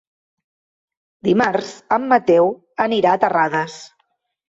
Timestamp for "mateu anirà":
2.17-3.15